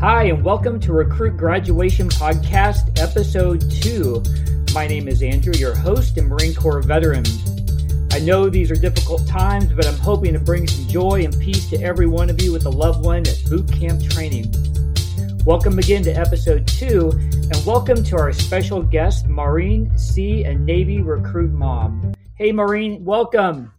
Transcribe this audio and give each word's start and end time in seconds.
Hi, 0.00 0.24
and 0.24 0.42
welcome 0.42 0.80
to 0.80 0.94
Recruit 0.94 1.36
Graduation 1.36 2.08
Podcast, 2.08 2.98
Episode 2.98 3.70
2. 3.82 4.72
My 4.72 4.86
name 4.86 5.08
is 5.08 5.22
Andrew, 5.22 5.52
your 5.52 5.74
host 5.74 6.16
and 6.16 6.26
Marine 6.26 6.54
Corps 6.54 6.80
veteran. 6.80 7.22
I 8.10 8.18
know 8.20 8.48
these 8.48 8.70
are 8.70 8.76
difficult 8.76 9.26
times, 9.26 9.70
but 9.74 9.86
I'm 9.86 9.98
hoping 9.98 10.32
to 10.32 10.38
bring 10.38 10.66
some 10.66 10.88
joy 10.88 11.22
and 11.24 11.38
peace 11.38 11.68
to 11.68 11.82
every 11.82 12.06
one 12.06 12.30
of 12.30 12.40
you 12.40 12.50
with 12.50 12.64
a 12.64 12.70
loved 12.70 13.04
one 13.04 13.28
at 13.28 13.42
boot 13.50 13.70
camp 13.70 14.02
training. 14.08 14.50
Welcome 15.44 15.78
again 15.78 16.02
to 16.04 16.12
Episode 16.12 16.66
2, 16.66 17.10
and 17.10 17.66
welcome 17.66 18.02
to 18.04 18.16
our 18.16 18.32
special 18.32 18.82
guest, 18.82 19.28
Maureen 19.28 19.94
Sea, 19.98 20.44
a 20.44 20.54
Navy 20.54 21.02
recruit 21.02 21.52
mom. 21.52 22.14
Hey, 22.36 22.52
Maureen, 22.52 23.04
welcome. 23.04 23.70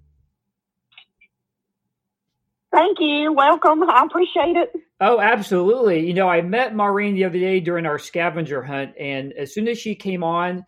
Thank 2.72 3.00
you. 3.00 3.34
Welcome. 3.34 3.90
I 3.90 4.06
appreciate 4.06 4.56
it. 4.56 4.72
Oh, 5.04 5.20
absolutely. 5.20 6.06
You 6.06 6.14
know, 6.14 6.30
I 6.30 6.42
met 6.44 6.76
Maureen 6.76 7.16
the 7.16 7.26
other 7.26 7.40
day 7.40 7.60
during 7.60 7.88
our 7.88 7.98
scavenger 7.98 8.62
hunt, 8.62 8.94
and 9.00 9.34
as 9.34 9.52
soon 9.52 9.68
as 9.68 9.80
she 9.80 9.96
came 9.96 10.24
on, 10.24 10.64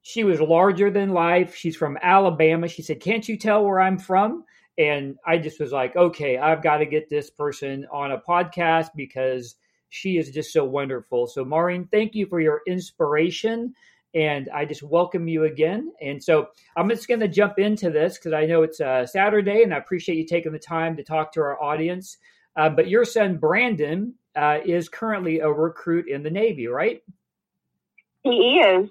she 0.00 0.24
was 0.24 0.40
larger 0.40 0.90
than 0.90 1.10
life. 1.10 1.54
She's 1.54 1.76
from 1.76 1.98
Alabama. 2.00 2.68
She 2.68 2.80
said, 2.80 3.00
Can't 3.00 3.28
you 3.28 3.36
tell 3.36 3.62
where 3.62 3.78
I'm 3.78 3.98
from? 3.98 4.44
And 4.78 5.16
I 5.26 5.36
just 5.36 5.60
was 5.60 5.72
like, 5.72 5.94
Okay, 5.94 6.38
I've 6.38 6.62
got 6.62 6.78
to 6.78 6.86
get 6.86 7.10
this 7.10 7.28
person 7.28 7.86
on 7.92 8.12
a 8.12 8.18
podcast 8.18 8.88
because 8.96 9.56
she 9.90 10.16
is 10.16 10.30
just 10.30 10.54
so 10.54 10.64
wonderful. 10.64 11.26
So, 11.26 11.44
Maureen, 11.44 11.86
thank 11.92 12.14
you 12.14 12.24
for 12.24 12.40
your 12.40 12.62
inspiration. 12.66 13.74
And 14.14 14.48
I 14.54 14.64
just 14.64 14.82
welcome 14.82 15.28
you 15.28 15.44
again. 15.44 15.92
And 16.00 16.24
so 16.24 16.48
I'm 16.76 16.88
just 16.88 17.06
going 17.06 17.20
to 17.20 17.28
jump 17.28 17.58
into 17.58 17.90
this 17.90 18.16
because 18.16 18.32
I 18.32 18.46
know 18.46 18.62
it's 18.62 18.80
a 18.80 19.06
Saturday 19.06 19.62
and 19.62 19.74
I 19.74 19.76
appreciate 19.76 20.16
you 20.16 20.26
taking 20.26 20.50
the 20.50 20.58
time 20.58 20.96
to 20.96 21.04
talk 21.04 21.30
to 21.32 21.40
our 21.42 21.62
audience. 21.62 22.16
Uh, 22.56 22.68
but 22.68 22.88
your 22.88 23.04
son 23.04 23.36
Brandon 23.36 24.14
uh, 24.36 24.58
is 24.64 24.88
currently 24.88 25.40
a 25.40 25.48
recruit 25.48 26.08
in 26.08 26.22
the 26.22 26.30
Navy, 26.30 26.66
right? 26.66 27.02
He 28.22 28.58
is. 28.60 28.90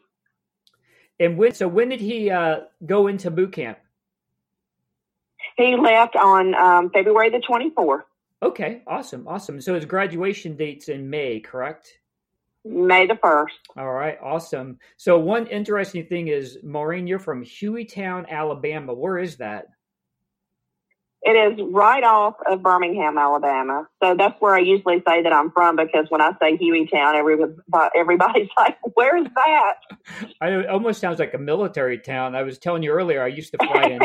And 1.19 1.37
when 1.37 1.53
so 1.53 1.67
when 1.67 1.89
did 1.89 2.01
he 2.01 2.29
uh, 2.29 2.61
go 2.85 3.07
into 3.07 3.29
boot 3.29 3.51
camp? 3.51 3.77
He 5.57 5.75
left 5.75 6.15
on 6.15 6.55
um, 6.55 6.89
February 6.91 7.29
the 7.29 7.39
twenty 7.39 7.69
fourth. 7.71 8.05
Okay, 8.41 8.81
awesome, 8.87 9.27
awesome. 9.27 9.59
So 9.59 9.75
his 9.75 9.83
graduation 9.83 10.55
date's 10.55 10.87
in 10.87 11.09
May, 11.09 11.41
correct? 11.41 11.99
May 12.63 13.05
the 13.05 13.17
first. 13.21 13.55
All 13.77 13.91
right, 13.91 14.17
awesome. 14.21 14.79
So 14.95 15.19
one 15.19 15.47
interesting 15.47 16.05
thing 16.05 16.29
is, 16.29 16.59
Maureen, 16.63 17.07
you're 17.07 17.19
from 17.19 17.43
Hueytown, 17.43 18.29
Alabama. 18.29 18.93
Where 18.93 19.17
is 19.17 19.37
that? 19.37 19.67
It 21.21 21.31
is 21.31 21.59
right 21.71 22.03
off 22.03 22.35
of 22.49 22.63
Birmingham, 22.63 23.17
Alabama. 23.17 23.85
So 24.01 24.15
that's 24.15 24.39
where 24.39 24.55
I 24.55 24.59
usually 24.59 25.03
say 25.05 25.21
that 25.21 25.33
I'm 25.33 25.51
from 25.51 25.75
because 25.75 26.05
when 26.07 26.21
I 26.21 26.31
say 26.41 26.57
Hueytown, 26.57 27.13
everybody, 27.13 27.53
everybody's 27.93 28.47
like, 28.57 28.77
"Where's 28.93 29.27
that?" 29.35 29.73
I 30.39 30.49
it 30.49 30.67
almost 30.67 31.01
sounds 31.01 31.19
like 31.19 31.33
a 31.33 31.37
military 31.37 31.99
town. 31.99 32.35
I 32.35 32.43
was 32.43 32.57
telling 32.57 32.83
you 32.83 32.91
earlier, 32.91 33.21
I 33.21 33.27
used 33.27 33.51
to 33.51 33.57
fly 33.57 33.83
in 33.83 34.01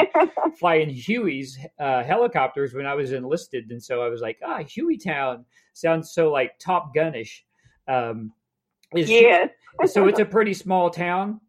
fly 0.58 0.74
in 0.76 0.90
Huey's 0.90 1.56
uh, 1.78 2.02
helicopters 2.02 2.74
when 2.74 2.84
I 2.84 2.94
was 2.94 3.12
enlisted, 3.12 3.70
and 3.70 3.80
so 3.80 4.02
I 4.02 4.08
was 4.08 4.20
like, 4.20 4.38
"Ah, 4.44 4.62
Hueytown 4.62 5.44
sounds 5.72 6.12
so 6.12 6.32
like 6.32 6.58
Top 6.58 6.92
Gunish." 6.96 7.44
Um, 7.86 8.32
is 8.92 9.08
yes. 9.08 9.50
so 9.86 10.08
it's 10.08 10.18
a 10.18 10.24
pretty 10.24 10.54
small 10.54 10.90
town. 10.90 11.40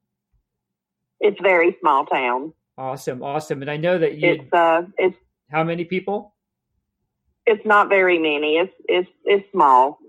It's 1.19 1.41
very 1.41 1.75
small 1.79 2.05
town. 2.05 2.53
Awesome, 2.77 3.23
awesome, 3.23 3.61
and 3.61 3.72
I 3.72 3.77
know 3.77 3.97
that 3.97 4.17
you. 4.19 4.31
It's 4.31 4.53
uh, 4.53 4.83
it's 4.97 5.17
how 5.51 5.63
many 5.63 5.85
people? 5.85 6.35
It's 7.45 7.65
not 7.65 7.89
very 7.89 8.17
many. 8.17 8.57
It's 8.57 8.73
it's 8.88 9.09
it's 9.23 9.51
small. 9.51 9.99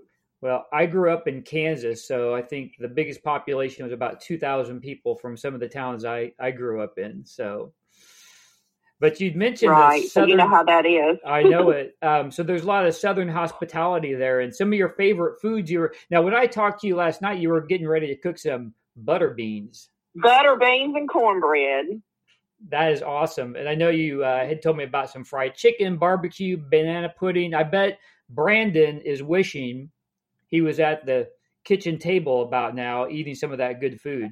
Well, 0.41 0.65
I 0.71 0.85
grew 0.85 1.11
up 1.11 1.27
in 1.27 1.41
Kansas, 1.41 2.07
so 2.07 2.35
I 2.35 2.41
think 2.41 2.73
the 2.79 2.87
biggest 2.87 3.23
population 3.23 3.85
was 3.85 3.93
about 3.93 4.21
two 4.21 4.37
thousand 4.37 4.81
people 4.81 5.15
from 5.15 5.37
some 5.37 5.53
of 5.53 5.59
the 5.59 5.67
towns 5.67 6.05
I 6.05 6.31
I 6.39 6.51
grew 6.51 6.81
up 6.81 6.97
in. 6.97 7.25
So, 7.25 7.73
but 8.99 9.19
you'd 9.19 9.35
mentioned 9.35 9.71
right. 9.71 10.07
Southern, 10.07 10.27
so 10.27 10.31
you 10.31 10.37
know 10.37 10.47
how 10.47 10.63
that 10.63 10.85
is. 10.85 11.17
I 11.25 11.43
know 11.43 11.69
it. 11.71 11.95
Um, 12.03 12.31
so 12.31 12.43
there's 12.43 12.63
a 12.63 12.67
lot 12.67 12.85
of 12.85 12.95
Southern 12.95 13.27
hospitality 13.27 14.13
there, 14.13 14.41
and 14.41 14.55
some 14.55 14.69
of 14.69 14.77
your 14.77 14.89
favorite 14.89 15.41
foods. 15.41 15.69
You 15.69 15.79
were 15.79 15.93
now 16.09 16.21
when 16.21 16.35
I 16.35 16.45
talked 16.45 16.81
to 16.81 16.87
you 16.87 16.95
last 16.95 17.21
night, 17.21 17.39
you 17.39 17.49
were 17.49 17.61
getting 17.61 17.87
ready 17.87 18.07
to 18.07 18.15
cook 18.15 18.37
some 18.37 18.73
butter 18.95 19.31
beans. 19.31 19.89
Butter 20.15 20.55
beans 20.55 20.95
and 20.95 21.07
cornbread. 21.07 22.01
That 22.69 22.91
is 22.91 23.01
awesome. 23.01 23.55
And 23.55 23.69
I 23.69 23.75
know 23.75 23.89
you 23.89 24.23
uh, 24.23 24.45
had 24.45 24.61
told 24.61 24.77
me 24.77 24.83
about 24.83 25.09
some 25.09 25.23
fried 25.23 25.55
chicken, 25.55 25.97
barbecue, 25.97 26.57
banana 26.57 27.13
pudding. 27.17 27.53
I 27.53 27.63
bet 27.63 27.99
Brandon 28.29 28.99
is 29.01 29.21
wishing 29.21 29.91
he 30.47 30.61
was 30.61 30.79
at 30.79 31.05
the 31.05 31.29
kitchen 31.63 31.99
table 31.99 32.43
about 32.43 32.75
now 32.75 33.07
eating 33.07 33.35
some 33.35 33.51
of 33.51 33.59
that 33.59 33.79
good 33.79 34.01
food. 34.01 34.31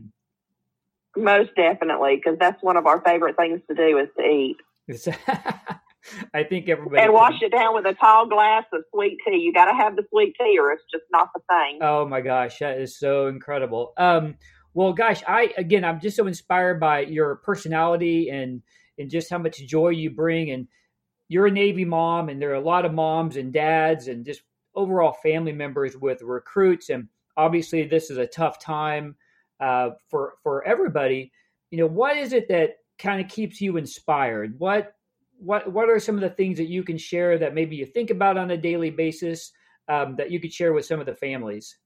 Most 1.16 1.52
definitely, 1.56 2.16
because 2.18 2.38
that's 2.40 2.62
one 2.62 2.78
of 2.78 2.88
our 2.88 3.02
favorite 3.02 3.38
things 3.38 3.62
to 3.70 3.76
do 3.76 3.98
is 4.00 4.10
to 4.18 4.24
eat. 4.24 4.58
I 6.34 6.44
think 6.44 6.70
everybody 6.70 7.02
and 7.02 7.14
wash 7.14 7.42
it 7.42 7.52
down 7.52 7.74
with 7.74 7.86
a 7.86 7.94
tall 7.94 8.28
glass 8.28 8.66
of 8.74 8.84
sweet 8.94 9.18
tea. 9.26 9.38
You 9.38 9.54
got 9.54 9.66
to 9.66 9.74
have 9.74 9.96
the 9.96 10.04
sweet 10.12 10.36
tea, 10.40 10.58
or 10.60 10.72
it's 10.72 10.84
just 10.92 11.06
not 11.12 11.30
the 11.34 11.42
thing. 11.50 11.80
Oh 11.82 12.06
my 12.08 12.22
gosh, 12.22 12.60
that 12.60 12.80
is 12.80 12.98
so 12.98 13.28
incredible. 13.28 13.94
Um, 13.98 14.36
well, 14.76 14.92
gosh, 14.92 15.24
I 15.26 15.54
again, 15.58 15.86
I'm 15.86 16.02
just 16.02 16.18
so 16.18 16.28
inspired 16.28 16.82
by 16.82 17.00
your 17.00 17.38
personality 17.38 18.30
and 18.30 18.62
and 18.98 19.10
just 19.10 19.30
how 19.30 19.38
much 19.38 19.58
joy 19.66 19.90
you 19.90 20.12
bring. 20.12 20.52
And 20.52 20.68
you're 21.30 21.48
a 21.48 21.52
Navy 21.52 21.86
mom, 21.86 22.28
and 22.28 22.42
there 22.42 22.52
are 22.52 22.56
a 22.56 22.60
lot 22.60 22.86
of 22.86 22.94
moms 22.94 23.38
and 23.38 23.54
dads 23.54 24.10
and 24.10 24.26
just 24.26 24.42
overall 24.76 25.14
family 25.24 25.54
members 25.54 25.96
with 25.98 26.22
recruits. 26.22 26.90
And 26.90 27.08
obviously, 27.38 27.88
this 27.88 28.12
is 28.12 28.18
a 28.18 28.28
tough 28.28 28.60
time 28.60 29.16
uh, 29.62 29.92
for 30.10 30.34
for 30.44 30.68
everybody. 30.68 31.32
You 31.72 31.78
know, 31.78 31.88
what 31.88 32.18
is 32.18 32.34
it 32.34 32.50
that 32.50 32.72
kind 33.00 33.22
of 33.22 33.32
keeps 33.32 33.62
you 33.62 33.78
inspired? 33.78 34.60
What 34.60 34.94
what 35.38 35.72
what 35.72 35.90
are 35.90 36.00
some 36.00 36.16
of 36.16 36.22
the 36.22 36.30
things 36.30 36.58
that 36.58 36.68
you 36.68 36.84
can 36.84 36.98
share 36.98 37.38
that 37.38 37.56
maybe 37.56 37.78
you 37.78 37.86
think 37.86 38.10
about 38.10 38.38
on 38.38 38.52
a 38.52 38.58
daily 38.58 38.90
basis 38.90 39.54
um, 39.88 40.18
that 40.18 40.32
you 40.32 40.42
could 40.42 40.52
share 40.52 40.74
with 40.74 40.86
some 40.86 41.00
of 41.00 41.06
the 41.06 41.16
families? 41.16 41.78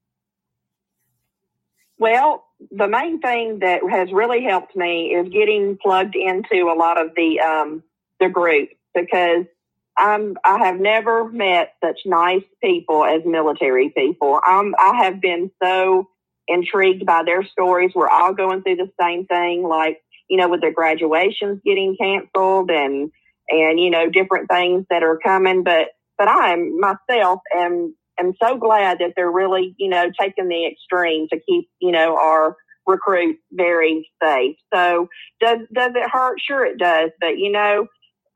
Well, 2.00 2.49
the 2.72 2.88
main 2.88 3.20
thing 3.20 3.59
that 3.59 3.81
has 3.90 4.12
really 4.12 4.44
helped 4.44 4.75
me 4.75 5.14
is 5.14 5.30
getting 5.30 5.78
plugged 5.81 6.16
into 6.16 6.70
a 6.70 6.78
lot 6.78 7.02
of 7.02 7.12
the 7.16 7.40
um, 7.40 7.84
the 8.20 8.30
group 8.30 8.70
because 8.94 9.46
I'm 9.97 10.38
I 10.44 10.66
have 10.66 10.80
never 10.80 11.30
met 11.30 11.74
such 11.84 12.00
nice 12.06 12.44
people 12.64 13.06
as 13.06 13.22
military 13.25 13.90
people. 13.96 14.40
I'm 14.44 14.75
I 14.78 15.03
have 15.03 15.22
been 15.22 15.52
so 15.64 16.09
intrigued 16.48 17.06
by 17.06 17.24
their 17.24 17.44
stories. 17.46 17.92
We're 17.96 18.09
all 18.09 18.34
going 18.34 18.64
through 18.64 18.78
the 18.78 18.92
same 19.00 19.25
thing, 19.25 19.64
like 19.64 20.02
you 20.30 20.38
know, 20.38 20.50
with 20.50 20.62
their 20.62 20.74
graduations 20.74 21.62
getting 21.66 21.96
canceled 22.00 22.72
and 22.72 23.12
and 23.50 23.80
you 23.80 23.90
know 23.90 24.09
different 24.09 24.50
things 24.50 24.86
that 24.90 25.03
are 25.03 25.18
coming. 25.18 25.64
But 25.64 25.90
but 26.18 26.28
I 26.28 26.56
myself 26.56 27.40
am 27.56 27.96
am 28.19 28.34
so 28.41 28.57
glad 28.57 29.00
that 29.00 29.13
they're 29.16 29.31
really, 29.31 29.75
you 29.78 29.90
know, 29.90 30.12
taking 30.19 30.47
the 30.47 30.66
extreme 30.66 31.28
to 31.31 31.40
keep, 31.47 31.69
you 31.80 31.91
know, 31.91 32.18
our 32.18 32.56
recruits 32.85 33.40
very 33.52 34.09
safe. 34.22 34.56
So 34.74 35.07
does 35.40 35.59
does 35.74 35.91
it 35.96 36.09
hurt? 36.12 36.40
Sure, 36.46 36.66
it 36.66 36.80
does. 36.80 37.12
But 37.19 37.38
you 37.38 37.52
know, 37.52 37.88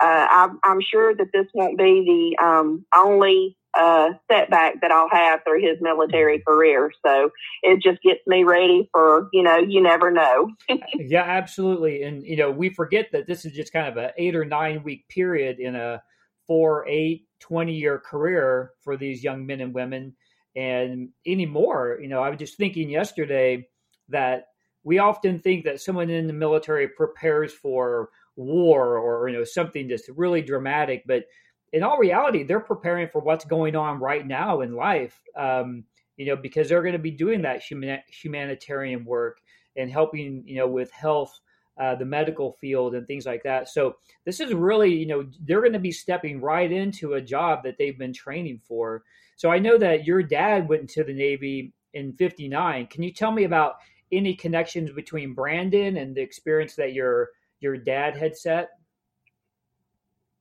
uh, 0.04 0.28
I'm, 0.30 0.60
I'm 0.64 0.80
sure 0.82 1.16
that 1.16 1.28
this 1.34 1.48
won't 1.54 1.78
be 1.78 2.36
the 2.38 2.46
um, 2.46 2.86
only 2.96 3.58
uh, 3.78 4.10
setback 4.32 4.82
that 4.82 4.92
I'll 4.92 5.10
have 5.12 5.40
through 5.44 5.62
his 5.62 5.78
military 5.82 6.44
career. 6.48 6.92
So 7.06 7.32
it 7.64 7.82
just 7.82 8.02
gets 8.04 8.20
me 8.28 8.44
ready 8.44 8.90
for, 8.92 9.30
you 9.34 9.42
know, 9.42 9.58
you 9.58 9.82
never 9.82 10.12
know. 10.12 10.52
yeah, 10.94 11.24
absolutely. 11.24 12.04
And, 12.04 12.24
you 12.24 12.36
know, 12.36 12.52
we 12.52 12.70
forget 12.70 13.10
that 13.14 13.28
this 13.28 13.46
is 13.46 13.54
just 13.54 13.74
kind 13.74 13.88
of 13.88 13.98
an 13.98 14.12
eight 14.18 14.36
or 14.36 14.46
nine 14.46 14.84
week 14.84 15.08
period 15.10 15.60
in 15.60 15.76
a 15.76 16.04
four, 16.46 16.88
eight, 16.88 17.26
20 17.44 17.74
year 17.74 18.00
career 18.00 18.72
for 18.80 18.96
these 18.96 19.24
young 19.24 19.46
men 19.46 19.60
and 19.60 19.74
women. 19.74 20.16
And 20.56 21.10
anymore, 21.28 22.00
you 22.02 22.08
know, 22.08 22.22
I 22.22 22.30
was 22.30 22.40
just 22.40 22.56
thinking 22.56 22.90
yesterday 22.90 23.68
that 24.10 24.46
we 24.84 25.00
often 25.00 25.40
think 25.40 25.66
that 25.66 25.82
someone 25.82 26.10
in 26.10 26.28
the 26.28 26.34
military 26.34 26.88
prepares 26.88 27.52
for 27.52 28.10
war 28.38 28.98
or, 28.98 29.28
you 29.28 29.38
know, 29.38 29.44
something 29.44 29.90
just 29.90 30.10
really 30.16 30.42
dramatic. 30.42 31.04
But 31.06 31.26
in 31.74 31.84
all 31.84 31.98
reality, 31.98 32.44
they're 32.44 32.62
preparing 32.62 33.10
for 33.10 33.20
what's 33.20 33.46
going 33.46 33.76
on 33.76 34.00
right 34.00 34.26
now 34.26 34.62
in 34.62 34.76
life, 34.76 35.20
um, 35.36 35.84
you 36.16 36.26
know, 36.26 36.38
because 36.38 36.70
they're 36.70 36.82
going 36.82 36.94
to 36.94 37.00
be 37.00 37.12
doing 37.12 37.42
that 37.42 37.62
humanitarian 37.62 39.04
work 39.04 39.40
and 39.76 39.92
helping, 39.92 40.44
you 40.46 40.56
know, 40.56 40.68
with 40.68 40.92
health 40.92 41.38
uh, 41.80 41.96
the 41.96 42.06
medical 42.06 42.54
field 42.54 42.96
and 42.96 43.08
things 43.08 43.26
like 43.26 43.44
that. 43.44 43.70
So 43.70 43.96
this 44.26 44.40
is 44.40 44.54
really, 44.54 44.94
you 44.94 45.06
know, 45.06 45.26
they're 45.46 45.62
going 45.62 45.74
to 45.74 45.80
be 45.80 45.92
stepping 45.92 46.40
right 46.40 46.72
into 46.72 47.14
a 47.14 47.22
job 47.22 47.64
that 47.64 47.78
they've 47.78 47.98
been 47.98 48.14
training 48.14 48.62
for. 48.68 49.04
So 49.36 49.50
I 49.50 49.60
know 49.60 49.78
that 49.78 50.06
your 50.06 50.22
dad 50.22 50.70
went 50.70 50.82
into 50.82 51.04
the 51.04 51.14
Navy 51.14 51.74
in 51.94 52.14
59. 52.14 52.88
Can 52.88 53.04
you 53.04 53.12
tell 53.12 53.32
me 53.32 53.46
about 53.46 53.76
any 54.12 54.36
connections 54.36 54.92
between 54.92 55.34
Brandon 55.34 55.98
and 55.98 56.16
the 56.16 56.22
experience 56.22 56.76
that 56.76 56.94
your 56.94 57.30
your 57.60 57.78
dad 57.78 58.16
had 58.16 58.36
set? 58.36 58.70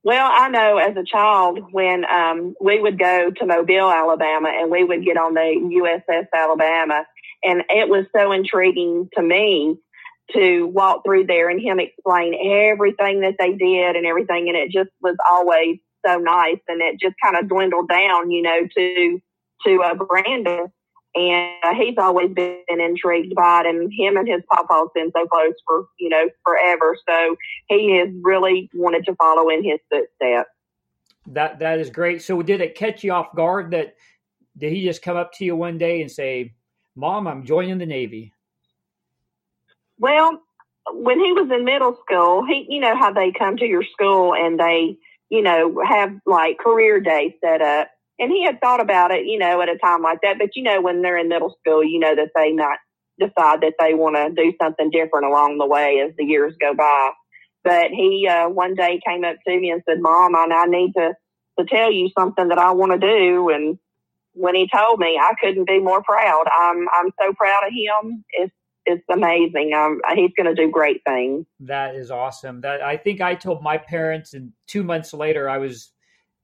Well, 0.03 0.29
I 0.31 0.49
know 0.49 0.77
as 0.77 0.97
a 0.97 1.03
child 1.03 1.59
when 1.71 2.03
um, 2.05 2.55
we 2.59 2.79
would 2.79 2.99
go 2.99 3.31
to 3.31 3.45
Mobile, 3.45 3.89
Alabama, 3.89 4.49
and 4.49 4.69
we 4.69 4.83
would 4.83 5.05
get 5.05 5.15
on 5.15 5.33
the 5.33 6.01
USS 6.09 6.27
Alabama, 6.35 7.05
and 7.43 7.63
it 7.69 7.87
was 7.87 8.05
so 8.15 8.33
intriguing 8.33 9.09
to 9.15 9.21
me 9.23 9.77
to 10.31 10.67
walk 10.67 11.03
through 11.05 11.25
there 11.25 11.49
and 11.49 11.61
him 11.61 11.79
explain 11.79 12.33
everything 12.71 13.21
that 13.21 13.35
they 13.39 13.53
did 13.53 13.95
and 13.95 14.05
everything, 14.05 14.47
and 14.47 14.57
it 14.57 14.71
just 14.71 14.89
was 15.01 15.15
always 15.29 15.77
so 16.05 16.17
nice, 16.17 16.59
and 16.67 16.81
it 16.81 16.99
just 16.99 17.15
kind 17.23 17.37
of 17.37 17.47
dwindled 17.47 17.89
down, 17.89 18.31
you 18.31 18.41
know, 18.41 18.67
to 18.75 19.19
to 19.65 19.81
uh, 19.81 19.95
Brandon 19.95 20.71
and 21.15 21.53
uh, 21.63 21.73
he's 21.75 21.97
always 21.97 22.31
been 22.31 22.63
intrigued 22.67 23.35
by 23.35 23.61
it. 23.61 23.67
And 23.67 23.91
him 23.93 24.17
and 24.17 24.27
his 24.27 24.41
papa's 24.51 24.89
been 24.95 25.11
so 25.15 25.27
close 25.27 25.53
for 25.65 25.85
you 25.99 26.09
know 26.09 26.29
forever, 26.45 26.97
so 27.07 27.35
he 27.67 27.97
has 27.97 28.09
really 28.21 28.69
wanted 28.73 29.05
to 29.05 29.15
follow 29.15 29.49
in 29.49 29.63
his 29.63 29.79
footsteps. 29.89 30.49
That 31.27 31.59
that 31.59 31.79
is 31.79 31.89
great. 31.89 32.21
So 32.21 32.41
did 32.41 32.61
it 32.61 32.75
catch 32.75 33.03
you 33.03 33.11
off 33.13 33.35
guard 33.35 33.71
that 33.71 33.95
did 34.57 34.71
he 34.71 34.83
just 34.83 35.01
come 35.01 35.17
up 35.17 35.33
to 35.33 35.45
you 35.45 35.55
one 35.55 35.77
day 35.77 36.01
and 36.01 36.11
say, 36.11 36.53
"Mom, 36.95 37.27
I'm 37.27 37.45
joining 37.45 37.77
the 37.77 37.85
Navy"? 37.85 38.33
Well, 39.99 40.41
when 40.91 41.19
he 41.19 41.33
was 41.33 41.49
in 41.51 41.65
middle 41.65 41.97
school, 42.05 42.45
he 42.45 42.65
you 42.69 42.79
know 42.81 42.95
how 42.97 43.13
they 43.13 43.31
come 43.31 43.57
to 43.57 43.65
your 43.65 43.83
school 43.83 44.33
and 44.35 44.59
they 44.59 44.97
you 45.29 45.41
know 45.41 45.81
have 45.87 46.11
like 46.25 46.57
career 46.59 46.99
day 46.99 47.35
set 47.43 47.61
up 47.61 47.89
and 48.19 48.31
he 48.31 48.43
had 48.45 48.59
thought 48.61 48.81
about 48.81 49.11
it, 49.11 49.25
you 49.25 49.39
know, 49.39 49.61
at 49.61 49.69
a 49.69 49.77
time 49.77 50.01
like 50.01 50.19
that. 50.23 50.37
But 50.39 50.55
you 50.55 50.63
know, 50.63 50.81
when 50.81 51.01
they're 51.01 51.17
in 51.17 51.29
middle 51.29 51.55
school, 51.59 51.83
you 51.83 51.99
know 51.99 52.15
that 52.15 52.29
they 52.35 52.51
not 52.51 52.77
decide 53.19 53.61
that 53.61 53.75
they 53.79 53.93
want 53.93 54.15
to 54.15 54.31
do 54.43 54.53
something 54.61 54.89
different 54.91 55.25
along 55.27 55.57
the 55.57 55.67
way 55.67 56.01
as 56.01 56.13
the 56.17 56.25
years 56.25 56.53
go 56.59 56.73
by. 56.73 57.11
But 57.63 57.91
he 57.91 58.27
uh, 58.29 58.49
one 58.49 58.75
day 58.75 58.99
came 59.07 59.23
up 59.23 59.37
to 59.47 59.59
me 59.59 59.71
and 59.71 59.83
said, 59.87 60.01
"Mom, 60.01 60.35
I, 60.35 60.47
I 60.51 60.65
need 60.67 60.93
to 60.97 61.13
to 61.59 61.65
tell 61.65 61.91
you 61.91 62.09
something 62.17 62.49
that 62.49 62.57
I 62.59 62.71
want 62.71 62.93
to 62.93 62.99
do." 62.99 63.49
And 63.49 63.77
when 64.33 64.55
he 64.55 64.69
told 64.73 64.99
me, 64.99 65.19
I 65.21 65.33
couldn't 65.41 65.67
be 65.67 65.79
more 65.79 66.03
proud. 66.03 66.45
I'm 66.57 66.87
I'm 66.93 67.11
so 67.19 67.33
proud 67.33 67.63
of 67.67 67.73
him. 67.73 68.23
It's 68.31 68.53
it's 68.85 69.05
amazing. 69.11 69.73
Um, 69.73 70.01
he's 70.15 70.31
going 70.35 70.53
to 70.53 70.55
do 70.55 70.69
great 70.69 71.01
things. 71.05 71.45
That 71.61 71.95
is 71.95 72.11
awesome. 72.11 72.61
That 72.61 72.81
I 72.81 72.97
think 72.97 73.21
I 73.21 73.35
told 73.35 73.61
my 73.61 73.77
parents, 73.77 74.33
and 74.33 74.51
two 74.67 74.83
months 74.83 75.13
later, 75.13 75.49
I 75.49 75.57
was 75.57 75.91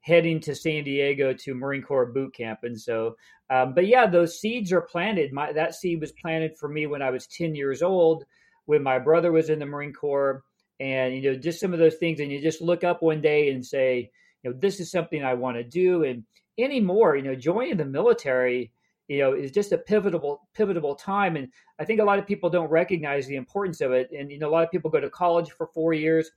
heading 0.00 0.40
to 0.40 0.54
San 0.54 0.84
Diego 0.84 1.32
to 1.32 1.54
Marine 1.54 1.82
Corps 1.82 2.06
boot 2.06 2.34
camp. 2.34 2.60
And 2.62 2.78
so, 2.80 3.16
um, 3.50 3.74
but 3.74 3.86
yeah, 3.86 4.06
those 4.06 4.40
seeds 4.40 4.72
are 4.72 4.80
planted. 4.80 5.32
My, 5.32 5.52
that 5.52 5.74
seed 5.74 6.00
was 6.00 6.12
planted 6.12 6.56
for 6.58 6.68
me 6.68 6.86
when 6.86 7.02
I 7.02 7.10
was 7.10 7.26
10 7.26 7.54
years 7.54 7.82
old, 7.82 8.24
when 8.64 8.82
my 8.82 8.98
brother 8.98 9.32
was 9.32 9.50
in 9.50 9.58
the 9.58 9.66
Marine 9.66 9.92
Corps. 9.92 10.42
And, 10.78 11.14
you 11.14 11.20
know, 11.20 11.38
just 11.38 11.60
some 11.60 11.74
of 11.74 11.78
those 11.78 11.96
things. 11.96 12.20
And 12.20 12.32
you 12.32 12.40
just 12.40 12.62
look 12.62 12.84
up 12.84 13.02
one 13.02 13.20
day 13.20 13.50
and 13.50 13.64
say, 13.64 14.10
you 14.42 14.50
know, 14.50 14.56
this 14.58 14.80
is 14.80 14.90
something 14.90 15.22
I 15.22 15.34
want 15.34 15.58
to 15.58 15.64
do. 15.64 16.04
And 16.04 16.24
anymore, 16.58 17.16
you 17.16 17.22
know, 17.22 17.34
joining 17.34 17.76
the 17.76 17.84
military, 17.84 18.72
you 19.10 19.18
know, 19.18 19.32
is 19.32 19.50
just 19.50 19.72
a 19.72 19.78
pivotal, 19.78 20.48
pivotal 20.54 20.94
time. 20.94 21.36
And 21.36 21.48
I 21.78 21.84
think 21.84 22.00
a 22.00 22.04
lot 22.04 22.18
of 22.18 22.26
people 22.26 22.48
don't 22.48 22.70
recognize 22.70 23.26
the 23.26 23.36
importance 23.36 23.80
of 23.80 23.92
it. 23.92 24.10
And, 24.16 24.30
you 24.30 24.38
know, 24.38 24.48
a 24.48 24.52
lot 24.52 24.64
of 24.64 24.70
people 24.70 24.90
go 24.90 25.00
to 25.00 25.10
college 25.10 25.50
for 25.50 25.66
four 25.74 25.92
years 25.92 26.30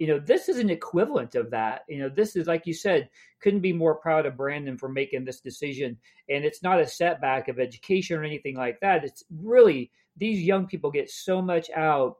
you 0.00 0.06
know, 0.06 0.18
this 0.18 0.48
is 0.48 0.58
an 0.58 0.70
equivalent 0.70 1.34
of 1.34 1.50
that. 1.50 1.82
You 1.86 1.98
know, 1.98 2.08
this 2.08 2.34
is 2.34 2.46
like 2.46 2.66
you 2.66 2.72
said, 2.72 3.10
couldn't 3.42 3.60
be 3.60 3.74
more 3.74 3.96
proud 3.96 4.24
of 4.24 4.34
Brandon 4.34 4.78
for 4.78 4.88
making 4.88 5.26
this 5.26 5.40
decision. 5.40 5.98
And 6.30 6.42
it's 6.42 6.62
not 6.62 6.80
a 6.80 6.86
setback 6.86 7.48
of 7.48 7.60
education 7.60 8.16
or 8.16 8.24
anything 8.24 8.56
like 8.56 8.80
that. 8.80 9.04
It's 9.04 9.22
really 9.30 9.90
these 10.16 10.40
young 10.42 10.66
people 10.66 10.90
get 10.90 11.10
so 11.10 11.42
much 11.42 11.68
out 11.76 12.16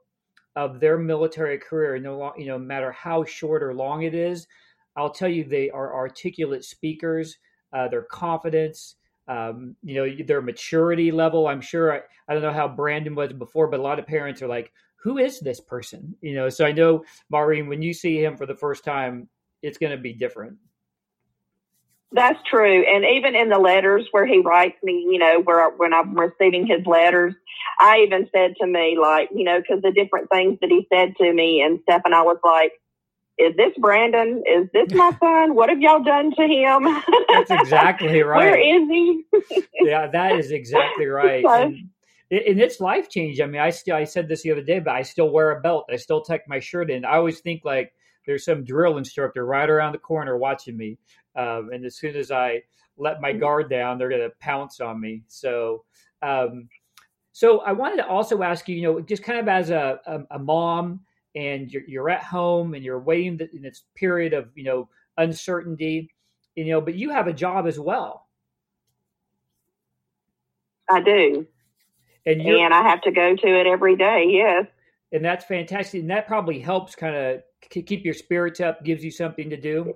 of 0.57 0.79
their 0.79 0.99
military 0.99 1.57
career, 1.57 1.99
no, 1.99 2.35
you 2.37 2.45
know, 2.45 2.59
matter 2.59 2.93
how 2.93 3.25
short 3.25 3.62
or 3.62 3.73
long 3.73 4.03
it 4.03 4.15
is. 4.15 4.47
I'll 4.95 5.11
tell 5.11 5.31
you, 5.31 5.45
they 5.45 5.71
are 5.71 5.95
articulate 5.95 6.65
speakers. 6.65 7.39
Uh, 7.73 7.87
their 7.87 8.03
confidence, 8.03 8.97
um, 9.31 9.77
you 9.85 9.94
know, 9.94 10.25
their 10.27 10.43
maturity 10.43 11.12
level. 11.12 11.47
I'm 11.47 11.61
sure 11.61 11.94
I, 11.94 12.00
I 12.29 12.35
don't 12.35 12.43
know 12.43 12.53
how 12.53 12.67
Brandon 12.67 13.15
was 13.15 13.32
before, 13.32 13.69
but 13.69 13.79
a 13.79 13.82
lot 13.82 14.00
of 14.00 14.06
parents 14.06 14.43
are 14.43 14.49
like, 14.49 14.73
who 15.05 15.19
is 15.19 15.38
this 15.38 15.61
person? 15.61 16.17
You 16.21 16.35
know, 16.35 16.49
so 16.49 16.67
I 16.67 16.73
know 16.73 17.05
Maureen, 17.31 17.69
when 17.69 17.81
you 17.81 17.94
see 17.94 18.23
him 18.23 18.37
for 18.37 18.44
the 18.44 18.56
first 18.56 18.85
time, 18.85 19.29
it's 19.62 19.79
going 19.79 19.93
to 19.93 20.03
be 20.03 20.12
different. 20.12 20.56
That's 22.12 22.41
true. 22.50 22.85
And 22.93 23.05
even 23.05 23.37
in 23.37 23.50
the 23.50 23.59
letters 23.59 24.09
where 24.11 24.27
he 24.27 24.41
writes 24.41 24.77
me, 24.82 25.06
you 25.09 25.19
know, 25.19 25.41
where 25.43 25.71
when 25.71 25.94
I'm 25.94 26.19
receiving 26.19 26.67
his 26.67 26.85
letters, 26.85 27.35
I 27.79 28.00
even 28.00 28.29
said 28.35 28.55
to 28.61 28.67
me, 28.67 28.99
like, 29.00 29.29
you 29.33 29.44
know, 29.44 29.61
because 29.61 29.81
the 29.81 29.93
different 29.93 30.29
things 30.29 30.59
that 30.61 30.71
he 30.71 30.88
said 30.93 31.15
to 31.19 31.33
me 31.33 31.62
and 31.62 31.79
stuff, 31.85 32.03
and 32.05 32.17
I 32.17 32.23
was 32.23 32.38
like, 32.43 32.73
is 33.40 33.56
this 33.56 33.72
Brandon? 33.78 34.42
Is 34.46 34.69
this 34.72 34.92
my 34.92 35.10
son? 35.20 35.54
What 35.54 35.70
have 35.70 35.81
y'all 35.81 36.02
done 36.02 36.32
to 36.34 36.42
him? 36.42 36.84
That's 37.28 37.50
exactly 37.50 38.22
right. 38.22 38.37
Where 38.38 38.58
is 38.58 38.88
he? 38.88 39.25
yeah, 39.81 40.06
that 40.08 40.38
is 40.38 40.50
exactly 40.50 41.06
right. 41.06 41.44
So, 41.44 41.52
and, 41.52 41.90
and 42.31 42.60
it's 42.60 42.81
life 42.81 43.08
changing. 43.08 43.42
I 43.42 43.46
mean, 43.48 43.60
I 43.60 43.70
still 43.70 43.96
I 43.96 44.04
said 44.04 44.28
this 44.28 44.42
the 44.42 44.52
other 44.52 44.62
day, 44.62 44.78
but 44.78 44.94
I 44.94 45.02
still 45.02 45.31
wear 45.31 45.52
a 45.52 45.60
belt. 45.60 45.87
I 45.90 45.96
still 45.96 46.20
tuck 46.20 46.42
my 46.46 46.60
shirt 46.60 46.90
in. 46.90 47.04
I 47.04 47.16
always 47.16 47.40
think 47.40 47.64
like 47.64 47.92
there's 48.26 48.44
some 48.44 48.64
drill 48.64 48.98
instructor 48.98 49.46
right 49.46 49.69
around 49.69 49.92
the 49.92 49.98
corner 49.98 50.37
watching 50.37 50.76
me, 50.76 50.98
um, 51.34 51.70
and 51.72 51.84
as 51.84 51.96
soon 51.96 52.16
as 52.16 52.31
I 52.31 52.62
let 52.98 53.20
my 53.20 53.32
guard 53.32 53.70
down, 53.70 53.96
they're 53.96 54.10
going 54.10 54.20
to 54.20 54.32
pounce 54.40 54.81
on 54.81 55.00
me. 55.00 55.22
So, 55.26 55.84
um, 56.22 56.69
so 57.32 57.60
I 57.60 57.72
wanted 57.72 57.96
to 57.96 58.06
also 58.06 58.42
ask 58.42 58.69
you, 58.69 58.76
you 58.76 58.82
know, 58.82 59.00
just 59.00 59.22
kind 59.22 59.38
of 59.38 59.48
as 59.48 59.70
a, 59.70 59.98
a, 60.06 60.37
a 60.37 60.38
mom, 60.38 61.00
and 61.35 61.71
you're, 61.71 61.85
you're 61.87 62.11
at 62.11 62.23
home 62.23 62.75
and 62.75 62.85
you're 62.85 62.99
waiting 62.99 63.41
in 63.53 63.62
this 63.62 63.82
period 63.94 64.32
of 64.32 64.49
you 64.55 64.65
know 64.65 64.88
uncertainty, 65.17 66.11
you 66.55 66.67
know, 66.67 66.81
but 66.81 66.94
you 66.94 67.11
have 67.11 67.27
a 67.27 67.32
job 67.32 67.67
as 67.67 67.79
well. 67.79 68.27
I 70.88 71.00
do 71.00 71.47
and, 72.27 72.41
and 72.43 72.75
I 72.75 72.82
have 72.82 73.03
to 73.03 73.11
go 73.11 73.35
to 73.35 73.61
it 73.61 73.67
every 73.67 73.97
day. 73.97 74.27
Yes, 74.29 74.67
and 75.12 75.25
that's 75.25 75.44
fantastic, 75.44 76.00
and 76.00 76.11
that 76.11 76.27
probably 76.27 76.59
helps 76.59 76.94
kind 76.94 77.17
of 77.17 77.43
keep 77.71 78.05
your 78.05 78.15
spirits 78.15 78.61
up, 78.61 78.85
gives 78.85 79.05
you 79.05 79.11
something 79.11 79.50
to 79.50 79.56
do. 79.56 79.94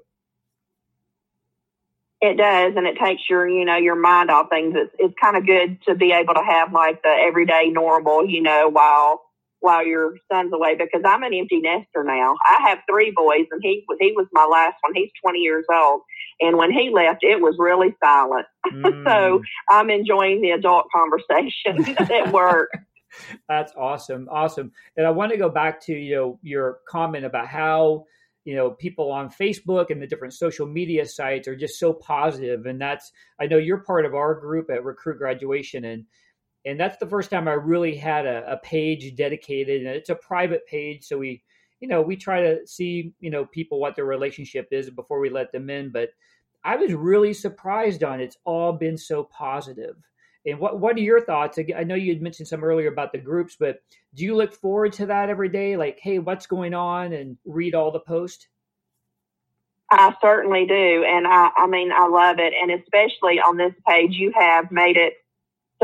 It 2.20 2.36
does, 2.38 2.74
and 2.76 2.86
it 2.86 2.96
takes 2.98 3.28
your 3.28 3.48
you 3.48 3.64
know 3.64 3.76
your 3.76 3.96
mind 3.96 4.30
off 4.30 4.48
things. 4.48 4.74
It's 4.76 4.94
it's 4.98 5.14
kind 5.20 5.36
of 5.36 5.46
good 5.46 5.82
to 5.86 5.94
be 5.94 6.12
able 6.12 6.34
to 6.34 6.42
have 6.42 6.72
like 6.72 7.02
the 7.02 7.08
everyday 7.08 7.68
normal, 7.68 8.26
you 8.26 8.42
know, 8.42 8.68
while 8.70 9.22
while 9.64 9.84
your 9.84 10.14
son's 10.30 10.52
away 10.52 10.76
because 10.76 11.00
I'm 11.06 11.22
an 11.22 11.32
empty 11.32 11.58
nester 11.58 12.04
now. 12.04 12.34
I 12.44 12.68
have 12.68 12.80
three 12.88 13.14
boys, 13.16 13.46
and 13.50 13.62
he 13.62 13.82
he 13.98 14.12
was 14.12 14.26
my 14.30 14.44
last 14.44 14.74
one. 14.82 14.94
He's 14.94 15.08
20 15.22 15.38
years 15.38 15.64
old, 15.72 16.02
and 16.38 16.58
when 16.58 16.70
he 16.70 16.90
left, 16.92 17.20
it 17.22 17.40
was 17.40 17.56
really 17.58 17.96
silent. 18.02 18.46
Mm. 18.74 19.04
so 19.04 19.42
I'm 19.70 19.90
enjoying 19.90 20.40
the 20.40 20.50
adult 20.50 20.86
conversation 20.90 21.96
at 21.98 22.32
work. 22.32 22.70
That's 23.48 23.72
awesome, 23.76 24.26
awesome. 24.30 24.72
And 24.96 25.06
I 25.06 25.10
want 25.10 25.32
to 25.32 25.38
go 25.38 25.50
back 25.50 25.80
to 25.82 25.92
you 25.92 26.14
know 26.14 26.38
your 26.42 26.80
comment 26.88 27.24
about 27.24 27.46
how 27.46 28.04
you 28.44 28.54
know 28.56 28.70
people 28.70 29.12
on 29.12 29.30
Facebook 29.30 29.90
and 29.90 30.02
the 30.02 30.06
different 30.06 30.34
social 30.34 30.66
media 30.66 31.06
sites 31.06 31.46
are 31.46 31.56
just 31.56 31.78
so 31.78 31.92
positive, 31.92 32.66
and 32.66 32.80
that's 32.80 33.12
I 33.40 33.46
know 33.46 33.58
you're 33.58 33.84
part 33.84 34.06
of 34.06 34.14
our 34.14 34.34
group 34.34 34.70
at 34.70 34.84
Recruit 34.84 35.18
Graduation, 35.18 35.84
and 35.84 36.04
and 36.64 36.80
that's 36.80 36.98
the 36.98 37.06
first 37.06 37.30
time 37.30 37.48
I 37.48 37.52
really 37.52 37.96
had 37.96 38.26
a, 38.26 38.52
a 38.52 38.56
page 38.58 39.14
dedicated, 39.16 39.86
and 39.86 39.94
it's 39.94 40.10
a 40.10 40.14
private 40.14 40.66
page, 40.66 41.04
so 41.04 41.18
we 41.18 41.42
you 41.84 41.88
know, 41.88 42.00
we 42.00 42.16
try 42.16 42.40
to 42.40 42.66
see, 42.66 43.12
you 43.20 43.28
know, 43.28 43.44
people 43.44 43.78
what 43.78 43.94
their 43.94 44.06
relationship 44.06 44.68
is 44.70 44.88
before 44.88 45.20
we 45.20 45.28
let 45.28 45.52
them 45.52 45.68
in. 45.68 45.90
But 45.90 46.10
I 46.64 46.76
was 46.76 46.94
really 46.94 47.34
surprised 47.34 48.02
on 48.02 48.20
it's 48.20 48.38
all 48.46 48.72
been 48.72 48.96
so 48.96 49.24
positive. 49.24 49.96
And 50.46 50.58
what 50.58 50.80
what 50.80 50.96
are 50.96 51.00
your 51.00 51.20
thoughts? 51.20 51.58
I 51.76 51.84
know 51.84 51.94
you 51.94 52.12
had 52.12 52.22
mentioned 52.22 52.48
some 52.48 52.64
earlier 52.64 52.88
about 52.88 53.12
the 53.12 53.18
groups, 53.18 53.56
but 53.60 53.80
do 54.14 54.24
you 54.24 54.34
look 54.34 54.54
forward 54.54 54.94
to 54.94 55.06
that 55.06 55.28
every 55.28 55.50
day? 55.50 55.76
Like, 55.76 55.98
hey, 56.00 56.18
what's 56.18 56.46
going 56.46 56.72
on, 56.72 57.12
and 57.12 57.36
read 57.44 57.74
all 57.74 57.90
the 57.90 58.00
posts. 58.00 58.48
I 59.90 60.14
certainly 60.22 60.66
do, 60.66 61.04
and 61.06 61.26
I, 61.26 61.50
I 61.56 61.66
mean, 61.66 61.92
I 61.92 62.08
love 62.08 62.36
it, 62.38 62.54
and 62.60 62.70
especially 62.72 63.40
on 63.40 63.58
this 63.58 63.74
page, 63.86 64.12
you 64.12 64.32
have 64.34 64.70
made 64.70 64.96
it 64.96 65.14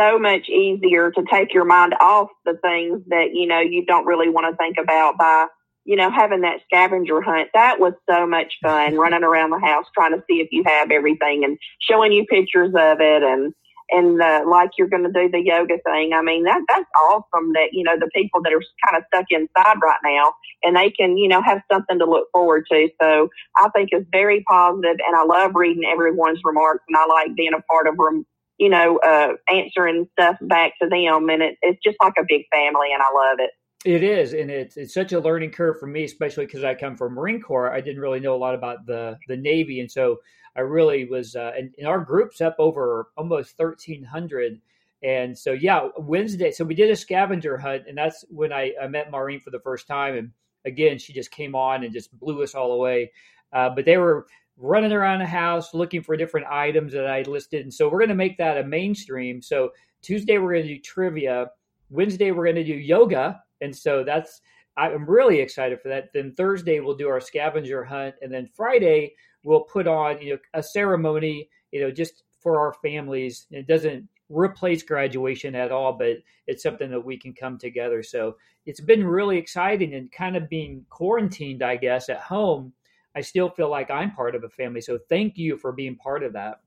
so 0.01 0.19
much 0.19 0.49
easier 0.49 1.11
to 1.11 1.23
take 1.31 1.53
your 1.53 1.65
mind 1.65 1.95
off 2.01 2.29
the 2.45 2.57
things 2.63 3.03
that 3.09 3.35
you 3.35 3.47
know 3.47 3.61
you 3.61 3.85
don't 3.85 4.07
really 4.07 4.31
want 4.31 4.51
to 4.51 4.57
think 4.57 4.77
about 4.79 5.19
by 5.19 5.47
you 5.85 5.97
know, 5.97 6.11
having 6.11 6.43
that 6.43 6.61
scavenger 6.65 7.21
hunt, 7.21 7.49
that 7.55 7.81
was 7.81 7.95
so 8.09 8.27
much 8.27 8.55
fun 8.63 8.95
running 8.99 9.25
around 9.25 9.51
the 9.51 9.59
house 9.59 9.87
trying 9.95 10.13
to 10.13 10.23
see 10.29 10.37
if 10.41 10.49
you 10.53 10.63
have 10.67 10.91
everything 10.91 11.45
and 11.45 11.59
showing 11.81 12.13
you 12.13 12.25
pictures 12.27 12.73
of 12.77 13.01
it 13.01 13.23
and, 13.23 13.53
and 13.91 14.23
uh, 14.23 14.43
like 14.47 14.71
you're 14.79 14.89
going 14.89 15.03
to 15.03 15.13
do 15.13 15.29
the 15.29 15.43
yoga 15.43 15.79
thing. 15.85 16.13
I 16.13 16.23
mean, 16.23 16.45
that 16.45 16.61
that's 16.69 16.89
awesome 17.09 17.53
that, 17.55 17.71
you 17.73 17.83
know, 17.83 17.99
the 17.99 18.11
people 18.15 18.41
that 18.43 18.53
are 18.53 18.63
kind 18.87 19.03
of 19.03 19.05
stuck 19.09 19.27
inside 19.31 19.79
right 19.83 19.99
now 20.05 20.33
and 20.63 20.77
they 20.77 20.91
can, 20.91 21.17
you 21.19 21.27
know, 21.27 21.43
have 21.43 21.61
something 21.73 21.99
to 21.99 22.05
look 22.05 22.29
forward 22.33 22.67
to. 22.71 22.89
So 23.03 23.29
I 23.57 23.69
think 23.71 23.89
it's 23.91 24.07
very 24.13 24.45
positive 24.49 24.97
and 25.05 25.17
I 25.17 25.25
love 25.25 25.53
reading 25.55 25.91
everyone's 25.91 26.41
remarks 26.45 26.85
and 26.89 26.97
I 26.97 27.07
like 27.07 27.35
being 27.35 27.55
a 27.55 27.63
part 27.63 27.89
of 27.89 27.97
them, 27.97 28.25
you 28.61 28.69
know, 28.69 28.99
uh, 28.99 29.33
answering 29.53 30.07
stuff 30.13 30.37
back 30.43 30.75
to 30.81 30.89
them. 30.89 31.31
And 31.31 31.43
it, 31.43 31.57
it's 31.63 31.83
just 31.83 31.97
like 32.03 32.13
a 32.19 32.25
big 32.29 32.43
family 32.53 32.89
and 32.93 33.03
I 33.03 33.11
love 33.13 33.39
it. 33.39 33.51
It 33.87 34.03
is, 34.03 34.35
and 34.35 34.51
it's 34.51 34.77
it's 34.77 34.93
such 34.93 35.15
a 35.15 35.19
learning 35.19 35.53
curve 35.53 35.81
for 35.81 35.87
me, 35.87 36.05
especially 36.05 36.45
because 36.45 36.65
I 36.65 36.75
come 36.75 36.99
from 36.99 37.15
Marine 37.15 37.41
Corps. 37.41 37.73
I 37.73 37.81
didn't 37.81 38.03
really 38.03 38.21
know 38.21 38.35
a 38.35 38.37
lot 38.37 38.55
about 38.55 38.85
the 38.85 39.17
the 39.27 39.39
Navy, 39.39 39.81
and 39.81 39.91
so 39.91 40.19
I 40.55 40.61
really 40.61 41.07
was. 41.07 41.35
Uh, 41.35 41.53
and, 41.57 41.73
and 41.79 41.89
our 41.89 42.01
group's 42.01 42.43
up 42.43 42.57
over 42.59 43.09
almost 43.17 43.57
thirteen 43.57 44.05
hundred, 44.05 44.61
and 45.03 45.39
so 45.39 45.53
yeah, 45.53 45.89
Wednesday. 45.97 46.53
So 46.53 46.63
we 46.63 46.75
did 46.75 46.91
a 46.91 46.97
scavenger 46.97 47.57
hunt, 47.57 47.85
and 47.89 47.97
that's 47.97 48.23
when 48.29 48.53
I, 48.53 48.75
I 48.83 48.87
met 48.87 49.11
Maureen 49.11 49.41
for 49.41 49.51
the 49.51 49.61
first 49.61 49.87
time. 49.89 50.15
And 50.15 50.31
again, 50.67 50.99
she 50.99 51.15
just 51.15 51.31
came 51.31 51.55
on 51.55 51.83
and 51.83 51.91
just 51.91 52.13
blew 52.21 52.43
us 52.43 52.55
all 52.55 52.73
away. 52.73 53.11
Uh, 53.51 53.71
but 53.71 53.87
they 53.87 53.97
were 53.97 54.27
running 54.61 54.93
around 54.93 55.21
the 55.21 55.27
house 55.27 55.75
looking 55.75 56.03
for 56.03 56.17
different 56.17 56.47
items 56.49 56.93
that 56.93 57.07
I 57.07 57.23
listed, 57.23 57.63
and 57.63 57.73
so 57.73 57.89
we're 57.89 57.99
going 57.99 58.11
to 58.11 58.15
make 58.15 58.39
that 58.39 58.59
a 58.59 58.65
mainstream. 58.65 59.43
So 59.43 59.71
Tuesday 60.03 60.39
we're 60.39 60.53
going 60.53 60.67
to 60.67 60.75
do 60.75 60.81
trivia. 60.81 61.47
Wednesday 61.89 62.31
we're 62.31 62.45
going 62.45 62.57
to 62.57 62.65
do 62.65 62.75
yoga 62.75 63.43
and 63.61 63.75
so 63.75 64.05
that's 64.05 64.41
I'm 64.77 65.05
really 65.05 65.41
excited 65.41 65.81
for 65.81 65.89
that. 65.89 66.11
Then 66.15 66.33
Thursday 66.37 66.81
we'll 66.81 66.97
do 66.97 67.09
our 67.09 67.21
scavenger 67.21 67.85
hunt, 67.85 68.15
and 68.23 68.33
then 68.33 68.47
Friday 68.47 69.15
we'll 69.45 69.63
put 69.63 69.87
on 69.87 70.21
you 70.21 70.35
know 70.35 70.39
a 70.55 70.63
ceremony, 70.63 71.49
you 71.73 71.81
know, 71.81 71.91
just 71.91 72.25
for 72.41 72.59
our 72.59 72.75
families. 72.83 73.47
It 73.51 73.67
doesn't 73.67 74.09
replace 74.29 74.83
graduation 74.83 75.55
at 75.55 75.73
all, 75.73 75.93
but 75.93 76.19
it's 76.47 76.63
something 76.63 76.91
that 76.91 77.05
we 77.05 77.19
can 77.19 77.35
come 77.35 77.59
together. 77.59 78.03
So 78.03 78.37
it's 78.65 78.81
been 78.81 79.05
really 79.05 79.37
exciting 79.37 79.95
and 79.95 80.11
kind 80.13 80.37
of 80.37 80.49
being 80.49 80.87
quarantined, 80.89 81.63
I 81.63 81.77
guess, 81.77 82.09
at 82.09 82.21
home. 82.21 82.73
I 83.15 83.23
still 83.23 83.51
feel 83.51 83.71
like 83.71 83.91
I'm 83.91 84.13
part 84.13 84.35
of 84.35 84.45
a 84.45 84.49
family. 84.49 84.81
So 84.81 84.99
thank 85.09 85.37
you 85.37 85.57
for 85.57 85.73
being 85.73 85.97
part 85.97 86.23
of 86.23 86.33
that. 86.35 86.61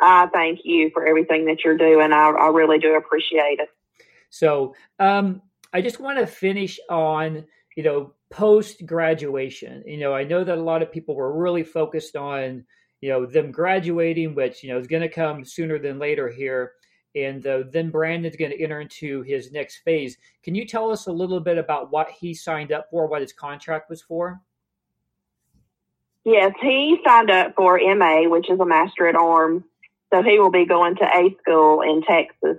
I 0.00 0.26
thank 0.26 0.60
you 0.64 0.90
for 0.92 1.06
everything 1.06 1.46
that 1.46 1.64
you're 1.64 1.78
doing. 1.78 2.12
I, 2.12 2.28
I 2.28 2.48
really 2.48 2.78
do 2.78 2.96
appreciate 2.96 3.60
it. 3.60 3.70
So 4.28 4.74
um, 4.98 5.40
I 5.72 5.80
just 5.80 6.00
want 6.00 6.18
to 6.18 6.26
finish 6.26 6.78
on, 6.90 7.44
you 7.76 7.82
know, 7.82 8.12
post 8.30 8.84
graduation. 8.84 9.82
You 9.86 9.98
know, 9.98 10.12
I 10.14 10.24
know 10.24 10.44
that 10.44 10.58
a 10.58 10.62
lot 10.62 10.82
of 10.82 10.92
people 10.92 11.14
were 11.14 11.38
really 11.38 11.62
focused 11.62 12.16
on, 12.16 12.64
you 13.00 13.08
know, 13.08 13.24
them 13.24 13.50
graduating, 13.50 14.34
which, 14.34 14.62
you 14.62 14.70
know, 14.70 14.78
is 14.78 14.86
going 14.86 15.02
to 15.02 15.08
come 15.08 15.44
sooner 15.44 15.78
than 15.78 15.98
later 15.98 16.28
here. 16.28 16.72
And 17.16 17.46
uh, 17.46 17.62
then 17.70 17.88
Brandon's 17.88 18.36
going 18.36 18.50
to 18.50 18.62
enter 18.62 18.82
into 18.82 19.22
his 19.22 19.50
next 19.50 19.78
phase. 19.78 20.18
Can 20.42 20.54
you 20.54 20.66
tell 20.66 20.90
us 20.90 21.06
a 21.06 21.12
little 21.12 21.40
bit 21.40 21.56
about 21.56 21.90
what 21.90 22.10
he 22.10 22.34
signed 22.34 22.72
up 22.72 22.88
for, 22.90 23.06
what 23.06 23.22
his 23.22 23.32
contract 23.32 23.88
was 23.88 24.02
for? 24.02 24.42
Yes, 26.24 26.52
he 26.60 26.98
signed 27.06 27.30
up 27.30 27.54
for 27.56 27.80
MA, 27.96 28.28
which 28.28 28.50
is 28.50 28.60
a 28.60 28.66
Master 28.66 29.08
at 29.08 29.16
Arms. 29.16 29.62
So 30.12 30.22
he 30.22 30.38
will 30.38 30.50
be 30.50 30.66
going 30.66 30.96
to 30.96 31.04
A 31.04 31.34
school 31.40 31.80
in 31.80 32.02
Texas. 32.02 32.58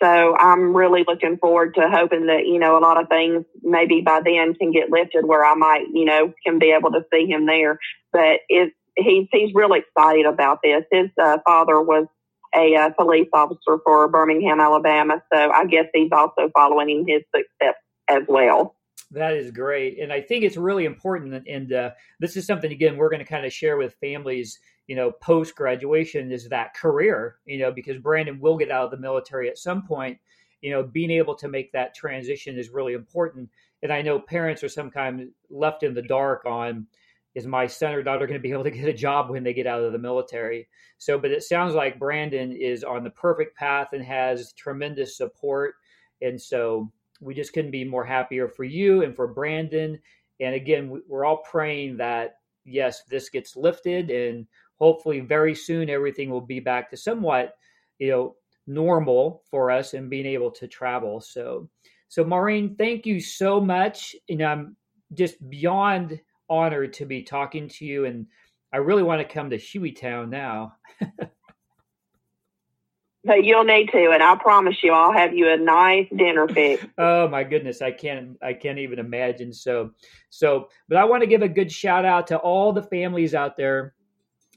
So 0.00 0.36
I'm 0.38 0.74
really 0.74 1.04
looking 1.06 1.36
forward 1.38 1.74
to 1.74 1.88
hoping 1.90 2.26
that, 2.26 2.46
you 2.46 2.58
know, 2.58 2.78
a 2.78 2.80
lot 2.80 3.00
of 3.00 3.08
things 3.08 3.44
maybe 3.62 4.02
by 4.02 4.20
then 4.24 4.54
can 4.54 4.70
get 4.70 4.90
lifted 4.90 5.26
where 5.26 5.44
I 5.44 5.54
might, 5.54 5.86
you 5.92 6.04
know, 6.04 6.32
can 6.46 6.58
be 6.58 6.70
able 6.70 6.92
to 6.92 7.04
see 7.12 7.26
him 7.26 7.44
there. 7.44 7.78
But 8.12 8.40
it's, 8.48 8.74
he's, 8.96 9.26
he's 9.32 9.52
really 9.52 9.80
excited 9.80 10.26
about 10.26 10.60
this. 10.62 10.84
His 10.92 11.10
uh, 11.20 11.38
father 11.44 11.82
was 11.82 12.06
a 12.54 12.74
uh, 12.76 12.90
police 12.90 13.28
officer 13.32 13.78
for 13.84 14.08
Birmingham, 14.08 14.60
Alabama. 14.60 15.22
So 15.32 15.50
I 15.50 15.66
guess 15.66 15.86
he's 15.94 16.10
also 16.12 16.50
following 16.56 16.90
in 16.90 17.06
his 17.06 17.22
footsteps 17.32 17.78
as 18.08 18.22
well. 18.28 18.76
That 19.12 19.34
is 19.34 19.50
great. 19.50 19.98
And 19.98 20.12
I 20.12 20.20
think 20.20 20.44
it's 20.44 20.56
really 20.56 20.84
important. 20.84 21.46
And 21.48 21.72
uh, 21.72 21.90
this 22.20 22.36
is 22.36 22.46
something, 22.46 22.70
again, 22.70 22.96
we're 22.96 23.10
going 23.10 23.24
to 23.24 23.24
kind 23.24 23.44
of 23.44 23.52
share 23.52 23.76
with 23.76 23.94
families 24.00 24.58
you 24.90 24.96
know, 24.96 25.12
post 25.12 25.54
graduation 25.54 26.32
is 26.32 26.48
that 26.48 26.74
career, 26.74 27.36
you 27.44 27.60
know, 27.60 27.70
because 27.70 27.98
Brandon 27.98 28.40
will 28.40 28.58
get 28.58 28.72
out 28.72 28.86
of 28.86 28.90
the 28.90 28.96
military 28.96 29.48
at 29.48 29.56
some 29.56 29.86
point. 29.86 30.18
You 30.62 30.72
know, 30.72 30.82
being 30.82 31.12
able 31.12 31.36
to 31.36 31.46
make 31.46 31.70
that 31.70 31.94
transition 31.94 32.58
is 32.58 32.70
really 32.70 32.94
important. 32.94 33.50
And 33.84 33.92
I 33.92 34.02
know 34.02 34.18
parents 34.18 34.64
are 34.64 34.68
sometimes 34.68 35.28
left 35.48 35.84
in 35.84 35.94
the 35.94 36.02
dark 36.02 36.44
on 36.44 36.88
is 37.34 37.46
my 37.46 37.66
son 37.66 37.94
or 37.94 38.02
daughter 38.02 38.26
going 38.26 38.38
to 38.38 38.42
be 38.42 38.52
able 38.52 38.64
to 38.64 38.70
get 38.70 38.88
a 38.88 38.92
job 38.92 39.30
when 39.30 39.44
they 39.44 39.54
get 39.54 39.66
out 39.66 39.82
of 39.82 39.92
the 39.92 39.98
military? 39.98 40.68
So, 40.98 41.18
but 41.18 41.30
it 41.30 41.42
sounds 41.42 41.74
like 41.74 41.98
Brandon 41.98 42.52
is 42.52 42.84
on 42.84 43.04
the 43.04 43.10
perfect 43.10 43.56
path 43.56 43.88
and 43.92 44.04
has 44.04 44.52
tremendous 44.52 45.16
support. 45.16 45.74
And 46.20 46.40
so 46.40 46.90
we 47.20 47.34
just 47.34 47.52
couldn't 47.52 47.70
be 47.70 47.84
more 47.84 48.04
happier 48.04 48.48
for 48.48 48.64
you 48.64 49.02
and 49.02 49.14
for 49.14 49.28
Brandon. 49.28 49.98
And 50.40 50.54
again, 50.54 51.00
we're 51.06 51.24
all 51.24 51.38
praying 51.38 51.98
that, 51.98 52.36
yes, 52.64 53.02
this 53.08 53.28
gets 53.28 53.56
lifted 53.56 54.10
and 54.10 54.46
hopefully 54.76 55.20
very 55.20 55.54
soon 55.54 55.90
everything 55.90 56.30
will 56.30 56.40
be 56.40 56.60
back 56.60 56.90
to 56.90 56.96
somewhat, 56.96 57.54
you 57.98 58.10
know, 58.10 58.36
normal 58.66 59.42
for 59.50 59.70
us 59.70 59.94
and 59.94 60.10
being 60.10 60.26
able 60.26 60.50
to 60.50 60.66
travel. 60.66 61.20
So, 61.20 61.68
so 62.08 62.24
Maureen, 62.24 62.74
thank 62.76 63.06
you 63.06 63.20
so 63.20 63.60
much. 63.60 64.16
And 64.28 64.42
I'm 64.42 64.76
just 65.14 65.48
beyond 65.50 66.20
honored 66.50 66.92
to 66.94 67.06
be 67.06 67.22
talking 67.22 67.68
to 67.68 67.86
you. 67.86 68.04
And 68.04 68.26
I 68.72 68.78
really 68.78 69.02
want 69.02 69.26
to 69.26 69.34
come 69.34 69.50
to 69.50 69.56
Hueytown 69.56 70.28
now. 70.28 70.74
But 73.22 73.44
you'll 73.44 73.64
need 73.64 73.90
to, 73.92 74.10
and 74.12 74.22
I 74.22 74.34
promise 74.36 74.82
you, 74.82 74.92
I'll 74.92 75.12
have 75.12 75.34
you 75.34 75.50
a 75.50 75.56
nice 75.56 76.06
dinner 76.16 76.48
fix. 76.48 76.86
oh 76.98 77.28
my 77.28 77.44
goodness, 77.44 77.82
I 77.82 77.90
can't, 77.90 78.38
I 78.42 78.54
can't 78.54 78.78
even 78.78 78.98
imagine. 78.98 79.52
So, 79.52 79.90
so, 80.30 80.68
but 80.88 80.96
I 80.96 81.04
want 81.04 81.22
to 81.22 81.26
give 81.26 81.42
a 81.42 81.48
good 81.48 81.70
shout 81.70 82.06
out 82.06 82.28
to 82.28 82.38
all 82.38 82.72
the 82.72 82.82
families 82.82 83.34
out 83.34 83.58
there 83.58 83.94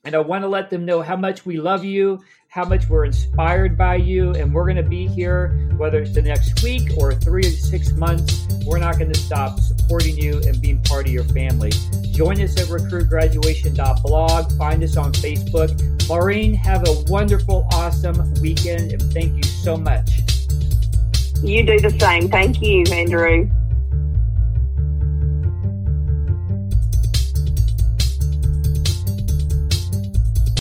and 0.04 0.16
I 0.16 0.20
want 0.20 0.44
to 0.44 0.48
let 0.48 0.70
them 0.70 0.86
know 0.86 1.02
how 1.02 1.16
much 1.16 1.46
we 1.46 1.58
love 1.58 1.86
you, 1.86 2.22
how 2.50 2.66
much 2.66 2.90
we're 2.90 3.06
inspired 3.06 3.78
by 3.78 3.96
you, 3.96 4.32
and 4.32 4.54
we're 4.54 4.66
going 4.66 4.76
to 4.76 4.84
be 4.84 5.08
here, 5.08 5.70
whether 5.78 6.02
it's 6.02 6.14
the 6.14 6.22
next 6.22 6.62
week 6.62 6.92
or 6.98 7.14
three 7.14 7.46
or 7.46 7.52
six 7.52 7.94
months. 7.94 8.46
We're 8.66 8.80
not 8.80 9.00
going 9.00 9.12
to 9.14 9.20
stop 9.20 9.60
supporting 9.60 10.18
you 10.18 10.42
and 10.46 10.62
being 10.62 10.84
part 10.84 11.08
of 11.08 11.14
your 11.14 11.24
family. 11.26 11.72
Join 12.12 12.42
us 12.42 12.60
at 12.60 12.68
recruitgraduation.blog. 12.68 14.58
Find 14.58 14.84
us 14.84 14.98
on 14.98 15.14
Facebook. 15.14 16.08
Maureen, 16.10 16.54
have 16.54 16.86
a 16.88 17.04
wonderful, 17.08 17.68
awesome 17.74 18.34
weekend, 18.42 18.92
and 18.92 19.02
thank 19.14 19.38
you 19.38 19.44
so 19.44 19.78
much. 19.78 20.10
You 21.42 21.66
do 21.66 21.80
the 21.80 21.96
same. 21.98 22.30
Thank 22.30 22.62
you, 22.62 22.84
Andrew. 22.92 23.50